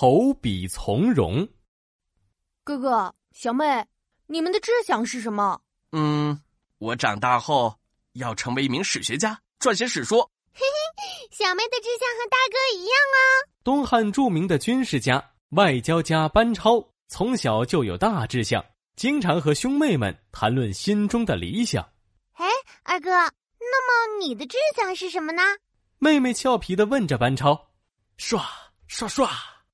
[0.00, 1.46] 投笔从戎。
[2.64, 3.86] 哥哥，小妹，
[4.28, 5.60] 你们的志向是什么？
[5.92, 6.40] 嗯，
[6.78, 7.78] 我长大后
[8.14, 10.18] 要成为一名史学家，撰写史书。
[10.54, 13.18] 嘿嘿，小妹的志向和大哥一样啊。
[13.62, 18.64] 东汉著名的军事家、外交家班超，从小就有大志向，
[18.96, 21.86] 经常和兄妹们谈论心中的理想。
[22.36, 22.46] 哎，
[22.84, 25.42] 二哥，那么你的志向是什么呢？
[25.98, 27.68] 妹妹俏皮的问着班超。
[28.16, 28.42] 唰
[28.88, 29.28] 唰唰！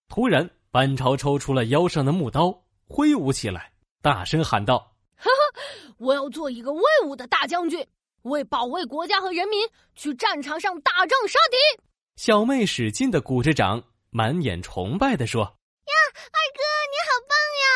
[0.08, 2.62] 突然，班超抽出了腰上的木刀。
[2.88, 4.78] 挥舞起来，大声喊道
[5.18, 5.60] ：“哈哈，
[5.98, 7.84] 我要做一个威武的大将军，
[8.22, 9.60] 为保卫国家和人民，
[9.96, 11.82] 去战场上打仗杀敌。”
[12.14, 17.66] 小妹使劲的鼓着掌，满眼崇拜的说：“呀，二哥你好棒呀！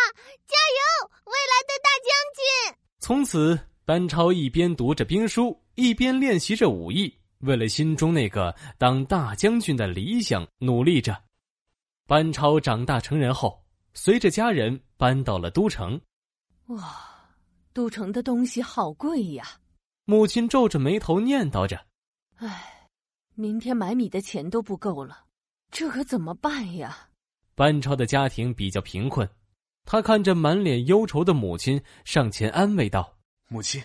[0.46, 11.16] 加油，未来的大将军！”从此，班超一边读着兵书，一边练习着武艺，为了心中那个当大将军的理想努力着。
[12.10, 13.64] 班超长大成人后。
[13.94, 16.00] 随着家人搬到了都城，
[16.66, 17.30] 哇，
[17.72, 19.60] 都城的东西好贵呀！
[20.06, 21.86] 母亲皱着眉头念叨着
[22.38, 22.88] ：“唉，
[23.34, 25.26] 明天买米的钱都不够了，
[25.70, 27.10] 这可怎么办呀？”
[27.54, 29.28] 班超的家庭比较贫困，
[29.84, 33.18] 他看着满脸忧愁的母亲，上前安慰道
[33.50, 33.80] ：“母亲，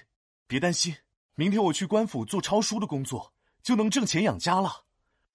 [0.48, 0.96] 别担心，
[1.36, 4.86] 明天我去官府做抄书的工作，就能挣钱养家了。”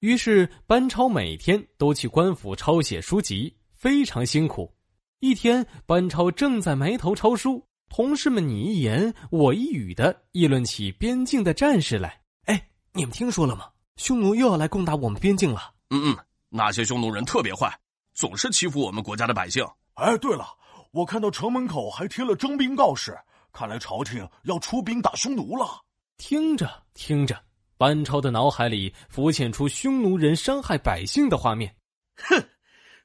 [0.01, 3.55] 于是，班超每天都去官府抄写书籍。
[3.73, 4.71] 非常辛苦。
[5.21, 12.21] 一天，班超正在埋头抄书，同事们你一言我一语的议论起边境的战事来。
[12.45, 13.71] 哎，你们听说了吗？
[13.97, 15.73] 匈奴又要来攻打我们边境了。
[15.89, 16.17] 嗯嗯，
[16.51, 17.75] 那些匈奴人特别坏，
[18.13, 19.67] 总是欺负我们国家的百姓。
[19.95, 20.47] 哎，对了，
[20.91, 23.19] 我看到城门口还贴了征兵告示，
[23.51, 25.67] 看来朝廷要出兵打匈奴了。
[26.19, 27.43] 听着听着，
[27.81, 31.75] 班超的脑海里浮现出匈奴人伤害百姓的画面。
[32.17, 32.39] 哼！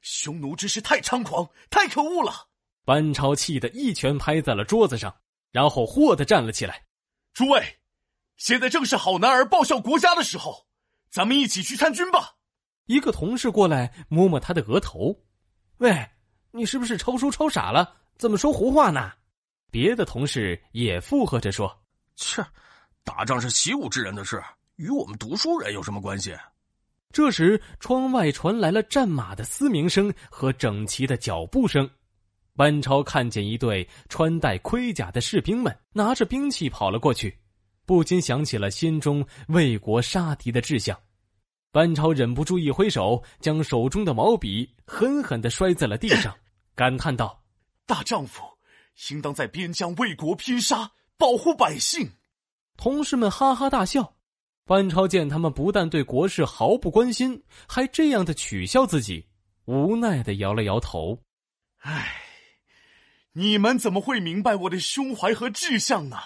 [0.02, 2.48] 匈奴之事太猖狂，太可恶了！
[2.84, 5.16] 班超气得一拳拍在了桌子上，
[5.50, 6.84] 然后霍地站了起来。
[7.32, 7.78] 诸位，
[8.36, 10.66] 现在正是好男儿报效国家的时候，
[11.08, 12.34] 咱们一起去参军吧。
[12.84, 15.24] 一个同事过来摸摸他的额头，
[15.78, 16.06] 喂，
[16.50, 17.96] 你是不是抄书抄傻了？
[18.18, 19.10] 怎么说胡话呢？
[19.70, 21.82] 别的同事也附和着说
[22.14, 22.44] ：“切，
[23.04, 24.38] 打仗是习武之人的事，
[24.76, 26.34] 与我们读书人有什么关系？”
[27.12, 31.88] 这时，窗外传来了战马的嘶鸣声和整齐的脚步声。
[32.54, 37.38] 班超看见一队穿戴盔甲的士兵们拿着兵器跑了过去，
[37.84, 40.98] 不禁想起了心中为国杀敌的志向。
[41.70, 46.34] 班超忍不住一挥手，将手中的毛笔狠狠的摔在了地上，
[46.74, 47.42] 感叹道
[47.86, 48.42] ：“大丈夫
[49.10, 52.10] 应当在边疆为国拼杀，保护百姓。”
[52.76, 54.15] 同事们哈哈大笑。
[54.66, 59.24] 班超见他们不但对国事毫不关心，还这样的取笑自己，
[59.66, 61.22] 无奈的摇了摇头。
[61.78, 62.20] 唉，
[63.32, 66.16] 你们怎么会明白我的胸怀和志向呢？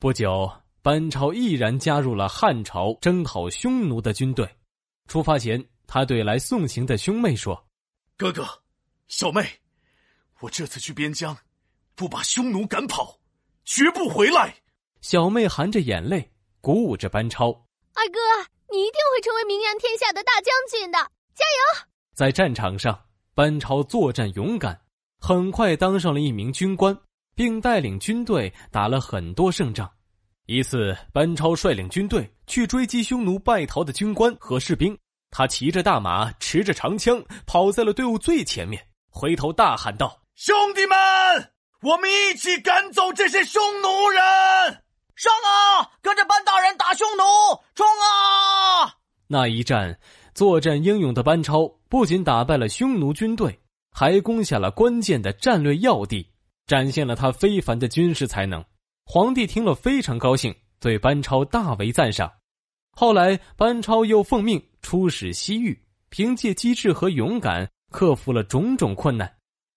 [0.00, 0.50] 不久，
[0.82, 4.48] 班超毅然加入了汉朝征讨匈奴的军队。
[5.06, 7.68] 出发前，他对来送行的兄妹说
[8.18, 8.44] ：“哥哥，
[9.06, 9.48] 小妹，
[10.40, 11.36] 我这次去边疆，
[11.94, 13.20] 不把匈奴赶跑，
[13.64, 14.56] 绝不回来。”
[15.00, 16.32] 小妹含着眼泪。
[16.60, 17.46] 鼓舞着班超，
[17.94, 18.20] 二哥，
[18.70, 20.98] 你一定会成为名扬天下的大将军的，
[21.34, 21.86] 加油！
[22.14, 22.98] 在战场上，
[23.34, 24.78] 班超作战勇敢，
[25.18, 26.94] 很快当上了一名军官，
[27.34, 29.90] 并带领军队打了很多胜仗。
[30.44, 34.96] 一次，班超率领军队去追击匈奴败逃的军官和士兵，
[35.30, 40.96] 他骑着大马，持着长枪，跑在了队伍最前面，回头大喊道：“兄弟们，
[41.80, 44.82] 我们一起赶走这些匈奴人！”
[45.20, 45.90] 上啊！
[46.00, 47.22] 跟着班大人打匈奴，
[47.74, 48.96] 冲啊！
[49.26, 50.00] 那一战，
[50.32, 53.60] 作战英勇的班超不仅打败了匈奴军队，
[53.92, 56.26] 还攻下了关键的战略要地，
[56.66, 58.64] 展现了他非凡的军事才能。
[59.04, 62.32] 皇帝听了非常高兴，对班超大为赞赏。
[62.92, 65.78] 后来，班超又奉命出使西域，
[66.08, 69.30] 凭借机智和勇敢，克服了种种困难，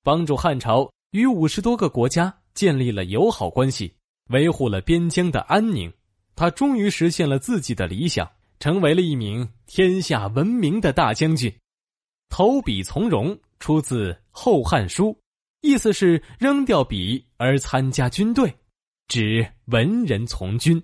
[0.06, 3.94] 帮助汉朝与五十多个国家建立了友好关系。
[4.30, 5.92] 维护了边疆的安宁，
[6.36, 8.30] 他终于实现了自己的理想，
[8.60, 11.54] 成为了一名天下闻名的大将军。
[12.30, 15.08] 投笔从戎出自《后汉书》，
[15.62, 18.54] 意思是扔掉笔而参加军队，
[19.08, 20.82] 指文人从军。